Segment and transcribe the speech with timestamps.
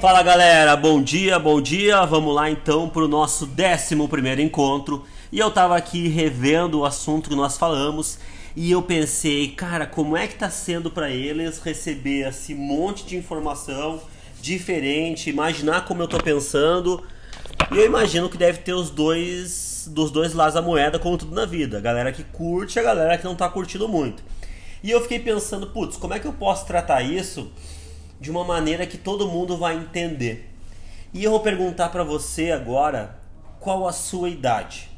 [0.00, 2.04] Fala galera, bom dia, bom dia.
[2.04, 5.04] Vamos lá então para o nosso 11 primeiro encontro.
[5.32, 8.18] E eu tava aqui revendo o assunto que nós falamos
[8.54, 13.16] e eu pensei, cara, como é que tá sendo para eles receber esse monte de
[13.16, 14.00] informação
[14.40, 17.02] diferente, imaginar como eu tô pensando.
[17.72, 21.34] E eu imagino que deve ter os dois dos dois lados da moeda, como tudo
[21.34, 21.78] na vida.
[21.78, 24.22] A galera que curte e a galera que não tá curtindo muito.
[24.82, 27.50] E eu fiquei pensando, putz, como é que eu posso tratar isso
[28.20, 30.52] de uma maneira que todo mundo vai entender?
[31.12, 33.18] E eu vou perguntar para você agora
[33.60, 34.96] qual a sua idade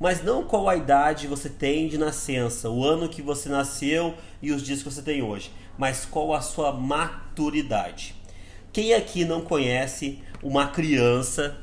[0.00, 4.52] mas não qual a idade você tem de nascença, o ano que você nasceu e
[4.52, 8.14] os dias que você tem hoje, mas qual a sua maturidade.
[8.72, 11.56] Quem aqui não conhece uma criança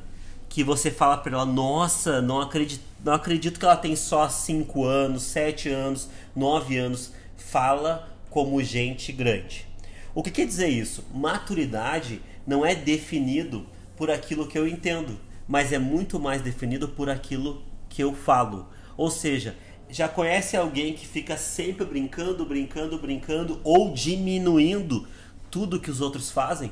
[0.56, 4.86] que você fala para ela, nossa, não acredito, não acredito que ela tem só 5
[4.86, 9.68] anos, 7 anos, 9 anos, fala como gente grande.
[10.14, 11.04] O que quer dizer isso?
[11.14, 13.66] Maturidade não é definido
[13.98, 18.70] por aquilo que eu entendo, mas é muito mais definido por aquilo que eu falo.
[18.96, 19.58] Ou seja,
[19.90, 25.06] já conhece alguém que fica sempre brincando, brincando, brincando ou diminuindo
[25.52, 26.72] tudo que os outros fazem?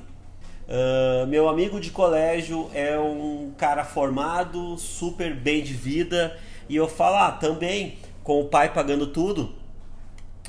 [0.67, 6.37] Uh, meu amigo de colégio é um cara formado, super bem de vida,
[6.69, 9.53] e eu falo, ah, também com o pai pagando tudo.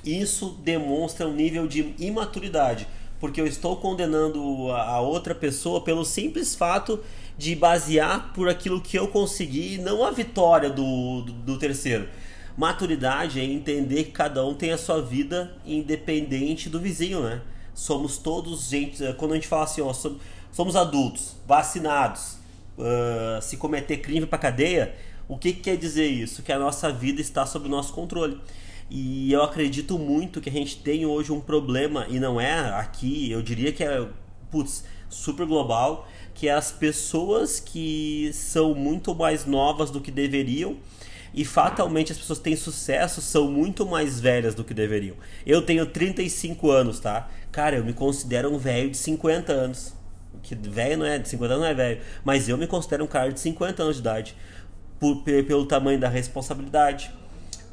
[0.04, 2.86] Isso demonstra um nível de imaturidade,
[3.18, 7.00] porque eu estou condenando a outra pessoa pelo simples fato
[7.36, 12.08] de basear por aquilo que eu consegui, não a vitória do, do, do terceiro.
[12.56, 17.42] Maturidade é entender que cada um tem a sua vida independente do vizinho, né?
[17.74, 19.04] Somos todos gente.
[19.04, 22.38] Eh, quando a gente fala assim, ó, somos adultos, vacinados,
[22.78, 24.94] uh, se cometer crime para cadeia,
[25.28, 26.42] o que, que quer dizer isso?
[26.42, 28.40] Que a nossa vida está sob o nosso controle.
[28.88, 33.30] E eu acredito muito que a gente tem hoje um problema, e não é aqui,
[33.30, 34.06] eu diria que é,
[34.50, 40.76] putz, super global, que é as pessoas que são muito mais novas do que deveriam
[41.34, 45.16] e fatalmente as pessoas que têm sucesso são muito mais velhas do que deveriam.
[45.44, 47.28] Eu tenho 35 anos, tá?
[47.50, 49.92] Cara, eu me considero um velho de 50 anos.
[50.42, 53.06] Que velho não é, de 50 anos não é velho, mas eu me considero um
[53.06, 54.36] cara de 50 anos de idade
[55.00, 57.10] por, pelo tamanho da responsabilidade,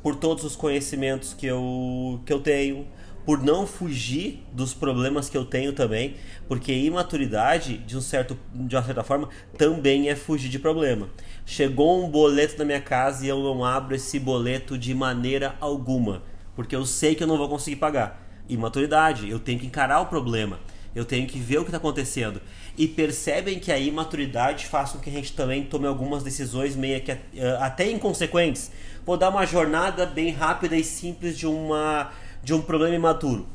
[0.01, 2.87] por todos os conhecimentos que eu, que eu tenho,
[3.25, 6.15] por não fugir dos problemas que eu tenho também,
[6.47, 11.09] porque imaturidade, de, um certo, de uma certa forma, também é fugir de problema.
[11.45, 16.23] Chegou um boleto na minha casa e eu não abro esse boleto de maneira alguma,
[16.55, 18.27] porque eu sei que eu não vou conseguir pagar.
[18.49, 20.59] Imaturidade, eu tenho que encarar o problema,
[20.93, 22.41] eu tenho que ver o que está acontecendo.
[22.77, 27.01] E percebem que a imaturidade faz com que a gente também tome algumas decisões meio
[27.01, 27.19] que eh,
[27.59, 28.71] até inconsequentes.
[29.05, 32.11] Vou dar uma jornada bem rápida e simples de uma
[32.43, 33.45] de um problema imaturo.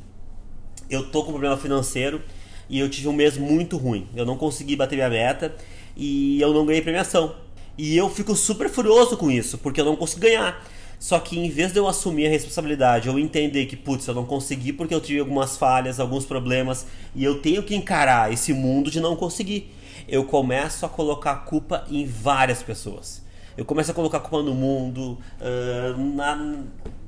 [0.89, 2.23] Eu tô com um problema financeiro
[2.69, 4.09] e eu tive um mês muito ruim.
[4.15, 5.55] Eu não consegui bater minha meta
[5.97, 7.35] e eu não ganhei premiação.
[7.79, 10.65] E eu fico super furioso com isso, porque eu não consegui ganhar.
[10.99, 14.25] Só que em vez de eu assumir a responsabilidade, eu entender que, putz, eu não
[14.25, 18.91] consegui porque eu tive algumas falhas, alguns problemas, e eu tenho que encarar esse mundo
[18.91, 19.71] de não conseguir.
[20.09, 23.23] Eu começo a colocar a culpa em várias pessoas.
[23.57, 26.63] Eu começo a colocar a culpa no mundo, uh, na,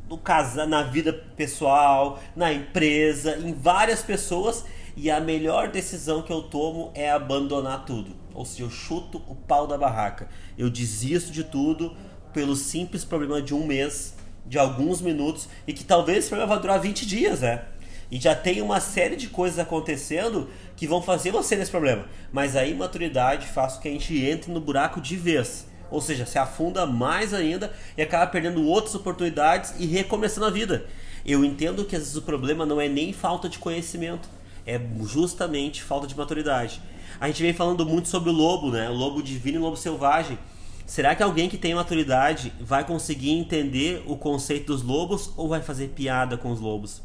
[0.08, 4.64] no casa, na vida pessoal, na empresa, em várias pessoas
[4.96, 8.16] e a melhor decisão que eu tomo é abandonar tudo.
[8.34, 10.28] Ou seja, eu chuto o pau da barraca.
[10.56, 11.96] Eu desisto de tudo
[12.32, 14.14] pelo simples problema de um mês,
[14.44, 17.64] de alguns minutos e que talvez esse problema vá durar 20 dias, né?
[18.10, 22.06] E já tem uma série de coisas acontecendo que vão fazer você nesse problema.
[22.32, 26.26] Mas a imaturidade faz com que a gente entre no buraco de vez ou seja,
[26.26, 30.86] se afunda mais ainda e acaba perdendo outras oportunidades e recomeçando a vida.
[31.24, 34.28] Eu entendo que às vezes o problema não é nem falta de conhecimento,
[34.66, 36.80] é justamente falta de maturidade.
[37.20, 38.88] A gente vem falando muito sobre o lobo, né?
[38.88, 40.38] O lobo divino e o lobo selvagem.
[40.86, 45.60] Será que alguém que tem maturidade vai conseguir entender o conceito dos lobos ou vai
[45.60, 47.02] fazer piada com os lobos?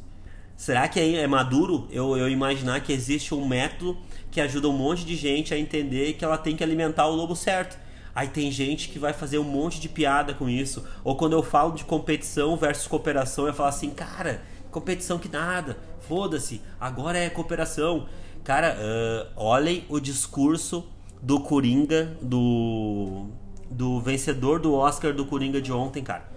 [0.56, 3.98] Será que é maduro eu, eu imaginar que existe um método
[4.32, 7.36] que ajuda um monte de gente a entender que ela tem que alimentar o lobo
[7.36, 7.78] certo?
[8.16, 10.84] Aí tem gente que vai fazer um monte de piada com isso.
[11.04, 15.78] Ou quando eu falo de competição versus cooperação, eu falo assim, cara, competição que nada,
[16.08, 18.08] foda-se, agora é cooperação.
[18.44, 20.86] Cara, uh, olhem o discurso
[21.22, 23.28] do Coringa, do,
[23.72, 26.34] do vencedor do Oscar do Coringa de ontem, cara.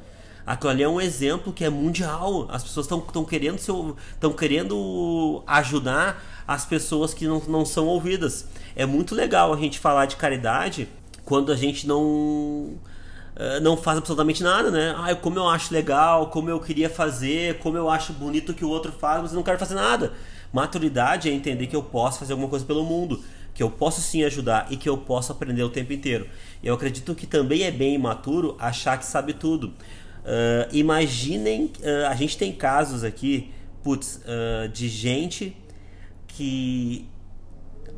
[0.47, 2.47] Aquilo ali é um exemplo que é mundial.
[2.49, 8.47] As pessoas estão querendo estão querendo ajudar as pessoas que não, não são ouvidas.
[8.77, 10.89] É muito legal a gente falar de caridade
[11.27, 12.79] quando a gente não
[13.37, 14.95] uh, não faz absolutamente nada, né?
[14.97, 18.71] Ah, como eu acho legal, como eu queria fazer, como eu acho bonito que o
[18.71, 20.13] outro faz, mas eu não quero fazer nada.
[20.53, 24.23] Maturidade é entender que eu posso fazer alguma coisa pelo mundo, que eu posso sim
[24.23, 26.29] ajudar e que eu posso aprender o tempo inteiro.
[26.63, 29.69] Eu acredito que também é bem imaturo achar que sabe tudo.
[29.69, 33.53] Uh, imaginem, uh, a gente tem casos aqui,
[33.83, 35.57] putz, uh, de gente
[36.29, 37.09] que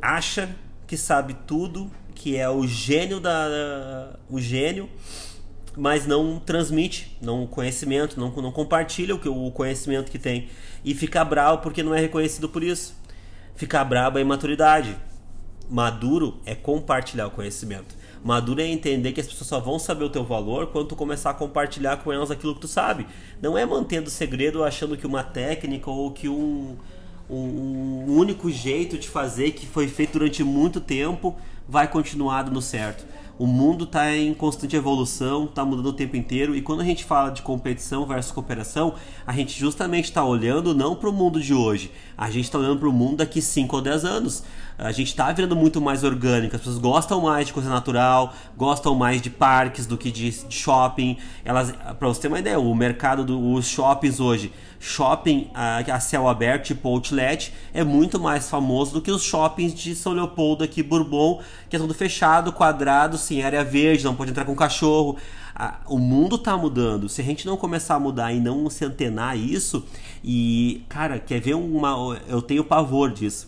[0.01, 0.49] acha
[0.87, 4.89] que sabe tudo, que é o gênio da, o gênio,
[5.77, 10.49] mas não transmite, não conhecimento, não, não compartilha o, que, o conhecimento que tem
[10.83, 12.93] e fica bravo porque não é reconhecido por isso.
[13.55, 14.97] Ficar bravo é imaturidade.
[15.69, 17.95] Maduro é compartilhar o conhecimento.
[18.21, 21.29] Maduro é entender que as pessoas só vão saber o teu valor quando tu começar
[21.29, 23.07] a compartilhar com elas aquilo que tu sabe.
[23.41, 26.75] Não é mantendo segredo achando que uma técnica ou que um,
[27.29, 31.35] um, um único jeito de fazer que foi feito durante muito tempo
[31.67, 33.05] vai continuar dando certo.
[33.37, 37.05] O mundo está em constante evolução, está mudando o tempo inteiro, e quando a gente
[37.05, 38.95] fala de competição versus cooperação,
[39.25, 41.89] a gente justamente está olhando não para o mundo de hoje,
[42.19, 44.43] a gente está olhando para o mundo daqui 5 ou 10 anos.
[44.77, 48.93] A gente está virando muito mais orgânico, as pessoas gostam mais de coisa natural, gostam
[48.93, 51.17] mais de parques do que de, de shopping.
[51.45, 56.27] Elas, para você ter uma ideia, o mercado dos shoppings hoje, shopping a, a, céu
[56.27, 60.83] aberto, tipo outlet, é muito mais famoso do que os shoppings de São Leopoldo aqui,
[60.83, 65.17] Bourbon, que é tudo fechado, quadrado, sem área verde, não pode entrar com cachorro.
[65.87, 67.07] o mundo está mudando.
[67.07, 69.85] Se a gente não começar a mudar e não se antenar isso,
[70.23, 72.08] e cara, quer ver uma.
[72.27, 73.47] Eu tenho pavor disso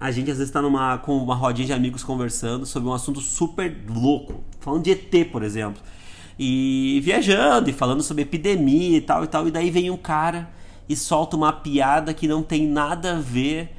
[0.00, 3.20] a gente às vezes está numa com uma rodinha de amigos conversando sobre um assunto
[3.20, 5.82] super louco, falando de ET, por exemplo,
[6.38, 10.48] e viajando e falando sobre epidemia e tal e tal, e daí vem um cara
[10.88, 13.76] e solta uma piada que não tem nada a ver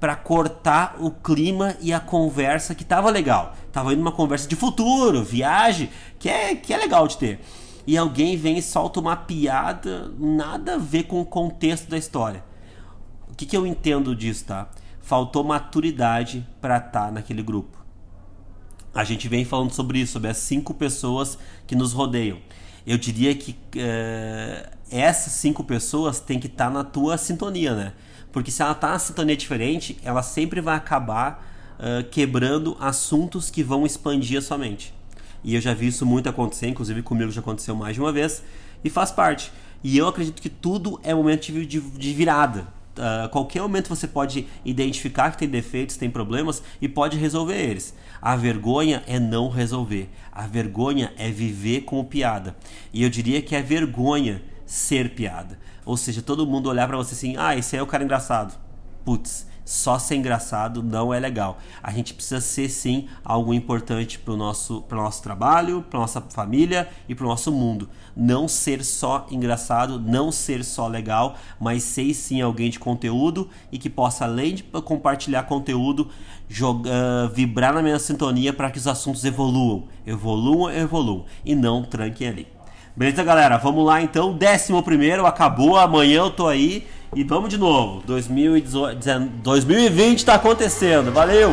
[0.00, 3.54] para cortar o clima e a conversa que tava legal.
[3.70, 7.40] Tava indo uma conversa de futuro, viagem, que é que é legal de ter.
[7.86, 12.42] E alguém vem e solta uma piada nada a ver com o contexto da história.
[13.40, 14.68] Que, que eu entendo disso, tá?
[15.00, 17.82] faltou maturidade para estar tá naquele grupo.
[18.92, 22.36] A gente vem falando sobre isso, sobre as cinco pessoas que nos rodeiam.
[22.86, 27.94] Eu diria que uh, essas cinco pessoas têm que estar tá na tua sintonia, né?
[28.30, 33.62] Porque se ela está na sintonia diferente, ela sempre vai acabar uh, quebrando assuntos que
[33.62, 34.92] vão expandir a sua mente.
[35.42, 38.42] E eu já vi isso muito acontecer, inclusive comigo já aconteceu mais de uma vez,
[38.84, 39.50] e faz parte.
[39.82, 44.06] E eu acredito que tudo é momento de, de, de virada uh, qualquer momento você
[44.06, 47.94] pode identificar que tem defeitos, tem problemas e pode resolver eles.
[48.20, 50.08] A vergonha é não resolver.
[50.32, 52.56] A vergonha é viver como piada.
[52.92, 55.58] E eu diria que é vergonha ser piada.
[55.84, 58.58] Ou seja, todo mundo olhar para você assim: "Ah, esse aí é o cara engraçado".
[59.04, 61.58] Putz, só ser engraçado não é legal.
[61.80, 66.88] A gente precisa ser sim algo importante para o nosso, nosso trabalho, para nossa família
[67.08, 67.88] e para o nosso mundo.
[68.16, 73.78] Não ser só engraçado, não ser só legal, mas ser sim alguém de conteúdo e
[73.78, 76.08] que possa, além de compartilhar conteúdo,
[76.48, 79.84] jogar, vibrar na minha sintonia para que os assuntos evoluam.
[80.04, 82.48] Evoluam, evoluam e não tranquem ali.
[82.96, 83.56] Beleza, galera?
[83.56, 84.36] Vamos lá então.
[84.36, 85.76] Décimo primeiro, acabou.
[85.76, 86.88] Amanhã eu tô aí.
[87.14, 88.02] E vamos de novo.
[88.06, 89.00] 2018,
[89.42, 91.10] 2020 está acontecendo.
[91.10, 91.50] Valeu!